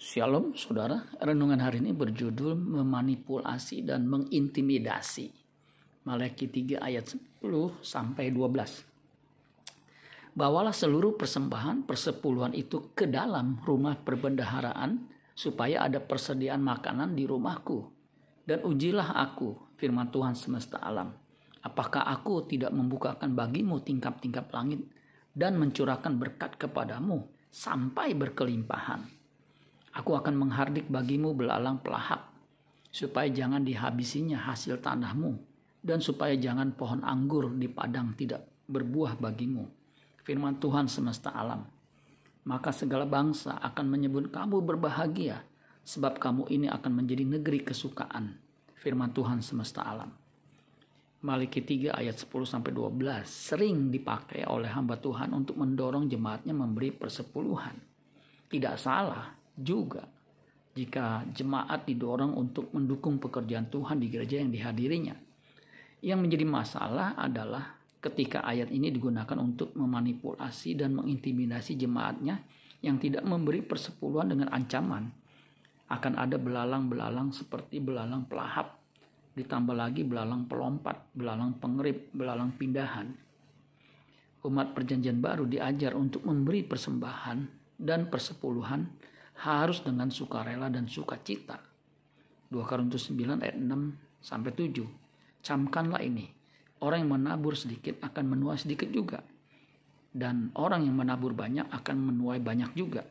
[0.00, 5.28] Shalom saudara, renungan hari ini berjudul memanipulasi dan mengintimidasi.
[6.08, 7.20] Malaki 3 ayat 10
[7.84, 8.80] sampai 12.
[10.32, 15.04] Bawalah seluruh persembahan persepuluhan itu ke dalam rumah perbendaharaan
[15.36, 17.84] supaya ada persediaan makanan di rumahku.
[18.48, 21.12] Dan ujilah aku, firman Tuhan semesta alam.
[21.60, 24.80] Apakah aku tidak membukakan bagimu tingkap-tingkap langit
[25.36, 29.19] dan mencurahkan berkat kepadamu sampai berkelimpahan?
[29.90, 32.30] Aku akan menghardik bagimu belalang pelahap,
[32.94, 35.34] supaya jangan dihabisinya hasil tanahmu,
[35.82, 39.66] dan supaya jangan pohon anggur di padang tidak berbuah bagimu.
[40.22, 41.66] Firman Tuhan semesta alam.
[42.46, 45.42] Maka segala bangsa akan menyebut kamu berbahagia,
[45.82, 48.38] sebab kamu ini akan menjadi negeri kesukaan.
[48.78, 50.14] Firman Tuhan semesta alam.
[51.20, 56.96] Maliki 3 ayat 10 sampai 12 sering dipakai oleh hamba Tuhan untuk mendorong jemaatnya memberi
[56.96, 57.76] persepuluhan.
[58.48, 60.08] Tidak salah juga
[60.74, 65.16] jika jemaat didorong untuk mendukung pekerjaan Tuhan di gereja yang dihadirinya.
[66.00, 72.40] Yang menjadi masalah adalah ketika ayat ini digunakan untuk memanipulasi dan mengintimidasi jemaatnya
[72.80, 75.12] yang tidak memberi persepuluhan dengan ancaman.
[75.90, 78.78] Akan ada belalang-belalang seperti belalang pelahap,
[79.36, 83.10] ditambah lagi belalang pelompat, belalang pengerip, belalang pindahan.
[84.46, 87.38] Umat perjanjian baru diajar untuk memberi persembahan
[87.76, 88.88] dan persepuluhan
[89.40, 91.56] harus dengan sukarela dan sukacita.
[92.52, 94.84] 2 Korintus 9 ayat 6 sampai 7.
[95.40, 96.28] Camkanlah ini.
[96.80, 99.24] Orang yang menabur sedikit akan menuai sedikit juga.
[100.10, 103.06] Dan orang yang menabur banyak akan menuai banyak juga.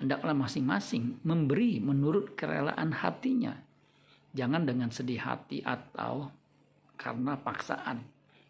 [0.00, 3.56] Hendaklah masing-masing memberi menurut kerelaan hatinya.
[4.32, 6.32] Jangan dengan sedih hati atau
[6.96, 8.04] karena paksaan.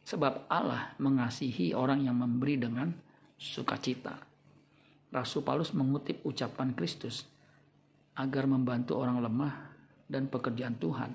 [0.07, 2.91] Sebab Allah mengasihi orang yang memberi dengan
[3.39, 4.30] sukacita.
[5.11, 7.27] Rasul Paulus mengutip ucapan Kristus
[8.15, 9.75] agar membantu orang lemah
[10.07, 11.11] dan pekerjaan Tuhan.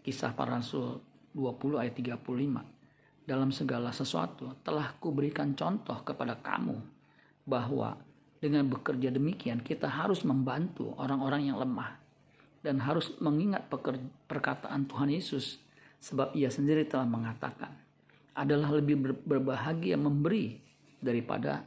[0.00, 0.96] Kisah para Rasul
[1.36, 3.28] 20 ayat 35.
[3.28, 6.78] Dalam segala sesuatu telah kuberikan contoh kepada kamu
[7.44, 8.00] bahwa
[8.40, 11.98] dengan bekerja demikian kita harus membantu orang-orang yang lemah
[12.62, 13.66] dan harus mengingat
[14.30, 15.58] perkataan Tuhan Yesus
[15.98, 17.74] sebab ia sendiri telah mengatakan
[18.36, 20.60] adalah lebih berbahagia memberi
[21.02, 21.66] daripada